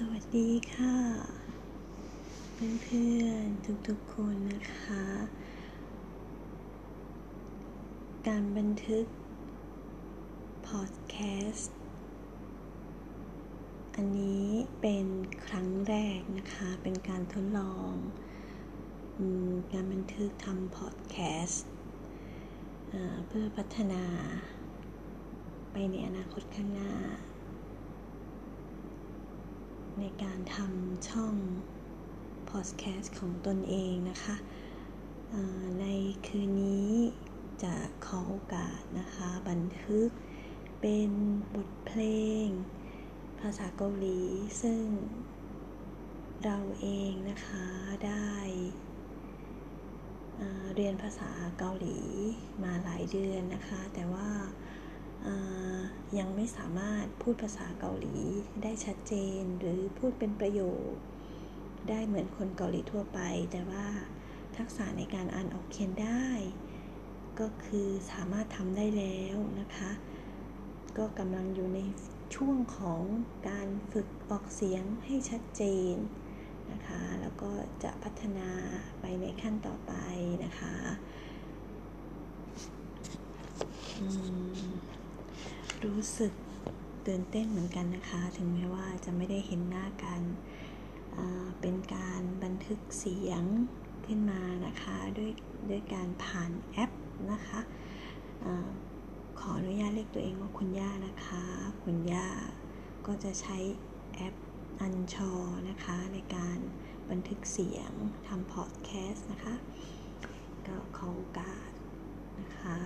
[0.00, 0.96] สวัสดีค่ะ
[2.52, 5.04] เพื่อนๆ ทุกๆคนนะคะ
[8.26, 9.06] การบันทึก
[10.68, 11.16] พอดแค
[11.50, 11.76] สต์
[13.94, 14.48] อันนี้
[14.80, 15.06] เป็น
[15.46, 17.90] ครั้งแรกนะคะ เป็นการทดลอง
[19.72, 21.66] การบันทึกทำพอดแคสต์
[23.26, 24.04] เพื่อพัฒนา
[25.72, 26.92] ไปในอนาคตข้างหน้า
[30.00, 31.34] ในการทำช่อง
[32.50, 34.36] พอดแคสต์ของตนเองนะคะ
[35.80, 35.86] ใน
[36.26, 36.92] คืนนี้
[37.64, 37.74] จะ
[38.06, 40.08] ขอโอกาสนะคะ บันทึก
[40.80, 41.10] เป็น
[41.54, 42.02] บทเพล
[42.44, 42.46] ง
[43.40, 44.20] ภาษาเกาหลี
[44.62, 44.82] ซึ่ง
[46.44, 47.66] เราเองนะคะ
[48.06, 48.30] ได้
[50.74, 51.98] เรียนภาษาเกาหลี
[52.62, 54.28] มาหลายเดือนนะคะ แต่ว่า
[56.18, 58.16] ยังไม่สามารถพูดภาษาเกาหลี
[58.62, 60.92] ได้ชัดเจนหรือพูดเป็นประโยค
[61.88, 63.20] ได้เหมือนคนเกาหลีทั่วไป
[63.52, 63.86] แต่ว่า
[64.56, 66.26] ทักษะในการอ่านออกเขียนได้
[67.40, 69.90] ก็คือสามารถทำได้แล้วนะคะ
[70.98, 71.78] ก็กำลังอยู่ใน
[72.34, 73.02] ช่วงของ
[73.48, 75.94] การฝึกออกเสียงให้ชัดเจน
[76.72, 77.50] นะคะ แล้วก็
[77.82, 78.50] จะพัฒนา
[79.00, 79.92] ไปในขั้นต่อไป
[80.44, 80.74] นะคะ
[84.00, 84.06] อื
[84.64, 84.95] ม
[85.84, 86.32] รู้สึก
[87.06, 90.22] ตื่นเต้นเหมือนกันนะคะ ถึงแม้ว่าจะไม่ได้เห็นหน้ากัน
[91.60, 93.42] เป็นการบันทึกเสียง
[94.06, 95.30] ขึ้นมานะคะด้วย
[95.70, 96.90] ด้วยการผ่านแอป
[97.32, 97.60] นะคะ
[98.44, 98.46] อ
[99.38, 101.44] ขออนุญาตเรียกตัวเองว่าคุณย่านะคะ
[101.84, 102.28] คุณย่า
[103.06, 103.58] ก็จะใช้
[104.14, 104.34] แอป
[104.80, 105.32] อันชอ
[105.68, 106.58] นะคะในการ
[107.10, 107.92] บันทึกเสียง
[108.26, 109.54] ทำพอดแคสต์นะคะ
[110.66, 111.68] ก็ขอโอกาส
[112.40, 112.78] นะคะ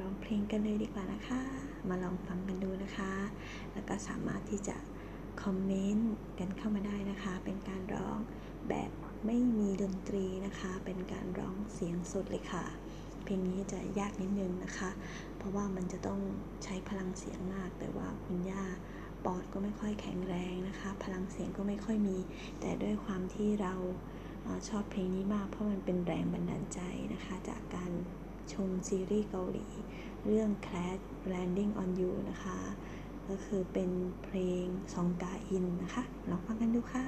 [0.00, 1.40] ร้องเพลงกันเลยดีกว่านะคะ
[1.88, 3.12] มาลองฟังกันดูนะคะ
[3.72, 4.76] แล้วก็สามารถที่จะ
[5.42, 8.18] คอมเมนต์กันเข้ามาได้นะคะ เป็นการร้อง
[8.68, 8.90] แบบ
[9.26, 12.64] ไม่มีดนตรีนะคะ เป็นการร้องเสียงสดเลยค่ะ
[13.24, 14.90] เพลงนี้จะยากนิดนึงนะคะ
[15.36, 16.20] เพราะว่ามันจะต้อง
[16.64, 18.64] ใช้พลังเสียงมาก แต่ว่าคุณย่า
[19.24, 22.16] ปอดก็ไม่ค่อยแข็งแรงนะคะ พลังเสียงก็ไม่ค่อยมี
[22.60, 23.74] แต่ด้วยความที่เรา
[24.68, 26.80] ชอบเพลงนี้มาก เพราะมันเป็นแรงบันดาลใจ
[27.12, 27.92] นะคะ จากการ
[28.52, 29.66] ชมซีรีส์เกาหลี
[30.24, 32.58] เรื่อง Crash Landing on You นะคะ
[33.28, 33.90] ก็คือเป็น
[34.22, 37.06] เพลงซองกาอินนะคะ ลองฟังกันดูค่ะ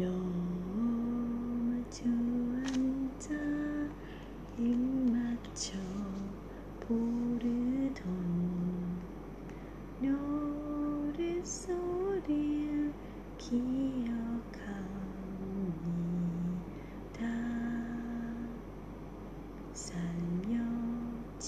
[0.00, 0.14] No
[1.68, 1.98] มาช
[2.48, 2.80] วน
[3.24, 3.42] จะ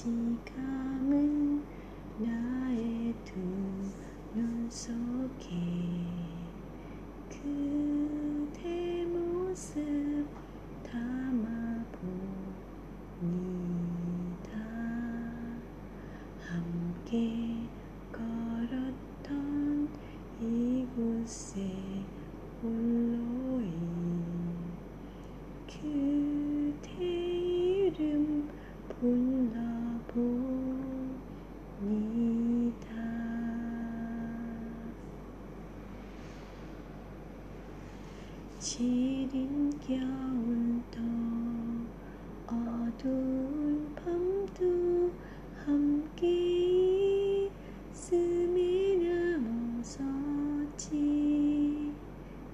[0.00, 1.62] 지감은
[2.18, 3.80] 나의 두
[4.32, 5.50] 눈 속에
[7.28, 10.24] 그대 모습
[10.84, 12.00] 담아봅니다.
[16.48, 17.39] 함께
[43.02, 45.10] 밤도
[45.64, 47.48] 함께
[47.90, 49.40] 있으면
[49.80, 50.90] 웃었지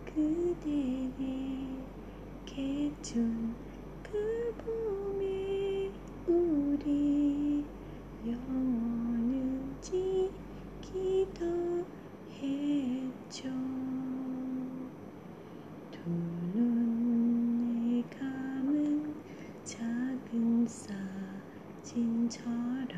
[0.05, 1.11] 그대의
[4.05, 5.91] 그 봄에
[6.29, 7.65] 우리
[8.25, 10.31] 영원히
[10.81, 11.89] 기도했죠.
[22.27, 22.89] 바람처럼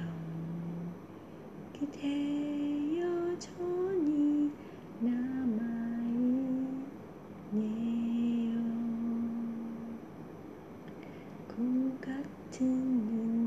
[1.79, 4.51] 그대 여전히
[5.01, 5.69] 남아있네요.
[11.47, 11.55] 고
[12.01, 13.38] 같은 눈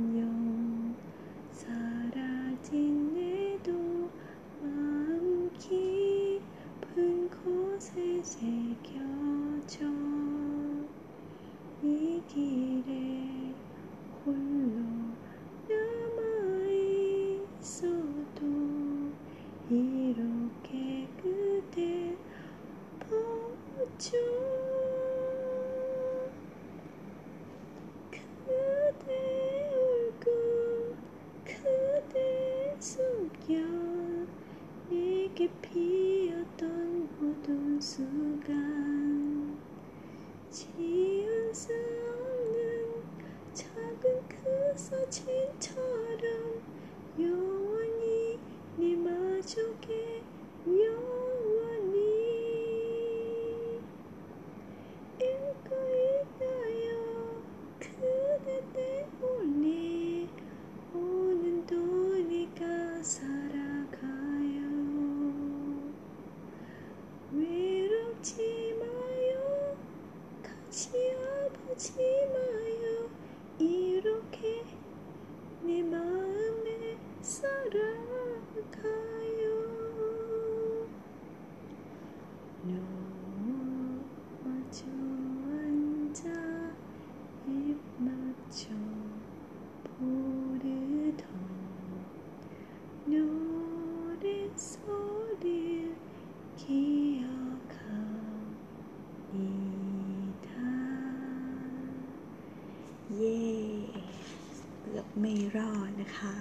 [44.75, 46.61] 사진처럼
[47.19, 48.39] 영원히
[48.77, 50.10] 네 마주게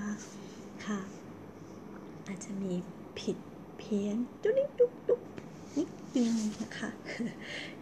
[0.00, 0.12] คะ
[0.87, 1.00] ค่ะ
[2.26, 2.73] อาจจะมี
[3.19, 3.37] ผิด
[3.79, 5.23] เพี้ยนจุ๊นิดดุกดุก
[5.76, 6.91] นิดนึงนะคะ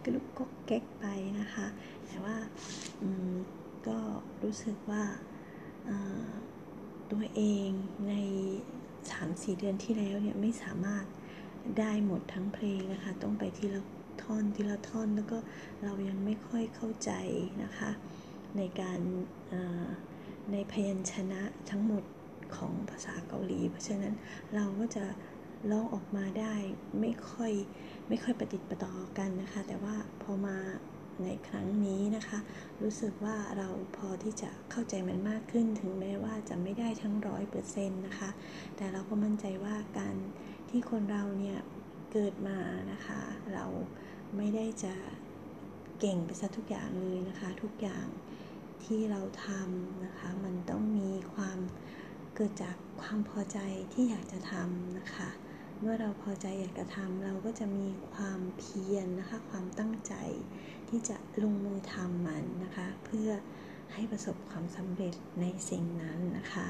[0.03, 1.05] กระลุกก็แก๊กไป
[1.39, 1.67] นะคะ
[2.05, 2.37] แต่ว่า
[3.01, 3.33] อืม
[3.87, 3.97] ก็
[4.43, 5.03] รู้สึกว่า
[7.11, 7.69] ตัวเอง
[8.09, 8.13] ใน
[8.89, 11.05] 3-4 เดือนที่แล้วเนี่ยไม่สามารถ
[11.79, 13.81] ได้หมดทั้งเพลงนะคะ ต้องไปทีละ
[14.23, 15.37] ท่อนทีละท่อนแล้วก็
[15.83, 17.11] เรายังไม่ค่อยเข้าใจ
[17.63, 17.91] นะคะ
[18.57, 18.99] ในการ
[20.51, 22.03] ในพยัญชนะทั้งหมด
[22.55, 24.13] ของภาษาเกาหลี เพราะฉะนั้น
[24.55, 25.05] เราก็จะ
[25.71, 26.55] ร้องออกมาได้
[26.99, 27.53] ไม่ค่อย
[28.07, 30.57] ไม่ค่อยประติดประต่อกันนะคะ แต่ว่าพอมา
[31.23, 32.39] ในครั้งนี้นะคะ
[32.81, 38.29] รู้สึกว่าเราพอที่จะเข้าใจมันมากขึ้นถึงแม้ว่าจะไม่ได้ทั้งร้อยเปอร์เซ็นต์นะคะ
[38.77, 40.15] แต่เราก็มั่นใจว่าการ
[40.69, 41.59] ที่คนเราเนี่ย
[42.11, 42.57] เกิดมา
[42.91, 43.19] นะคะ
[43.53, 43.65] เรา
[44.37, 44.95] ไม่ได้จะ
[45.99, 48.07] เก่งไปซะทุกอย่างเลยนะคะ ทุกอย่าง
[48.85, 51.59] ที่เราทำนะคะ มันต้องมีความ
[52.35, 53.59] เกิดจากความพอใจ
[53.93, 55.29] ที่อยากจะทำนะคะ
[55.79, 60.13] เมื่อเราพอใจอยากจะทำเราก็จะมีความเพียรนะคะ ความตั้งใจ
[60.89, 63.29] ที่จะลงมือทำมันนะคะ เพื่อ
[63.93, 66.67] ให้ประสบความสำเร็จในสิ่งนั้นนะคะ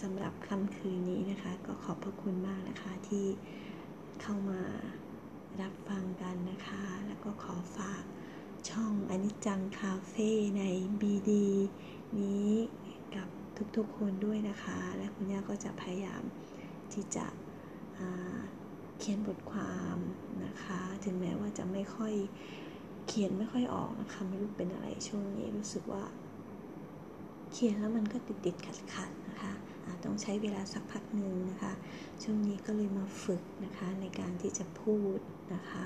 [0.00, 3.26] สำหรับค่ำคืนนี้นะคะ ก็ขอบพระคุณมากนะคะที่
[4.20, 4.62] เข้ามา
[5.60, 8.04] รับฟังกันนะคะ แล้วก็ขอฝาก
[8.70, 10.62] ช่องอนิจจังคาเฟ่ใน
[11.00, 11.30] BD
[12.18, 12.50] นี้
[13.14, 13.28] กับ
[13.76, 16.22] ทุกๆคนด้วยนะคะ และคุณย่าก็จะพยายาม
[16.92, 17.26] ที่จะ
[18.98, 19.98] เขียนบทความ
[20.44, 22.14] นะคะ ถึงแม้ว่าจะไม่ค่อย
[23.06, 26.04] เขียนไม่ค่อยออกนะคะไม่รู้เป็นอะไรช่วงนี้รู้สึกว่า
[27.52, 29.52] เขียนแล้วมันก็ติดติดขัดขัดๆนะคะ
[30.04, 31.72] ต้องใช้เวลาสักพักหนึ่งนะคะ
[32.22, 35.18] ช่วงนี้ก็เลยมาฝึกนะคะในการที่จะพูด
[35.54, 35.84] นะคะ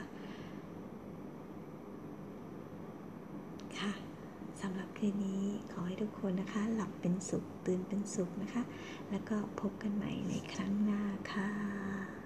[4.62, 8.62] สำหรับคืนนี้ขอให้ทุกคนนะคะ หลับเป็นสุขตื่นเป็นสุขนะคะ
[9.10, 12.21] แล้วก็พบกันใหม่ในครั้งหน้าค่ะ